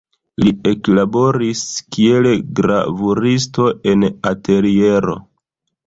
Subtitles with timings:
[0.45, 1.61] Li eklaboris
[1.97, 2.31] kiel
[2.63, 5.21] gravuristo en ateliero.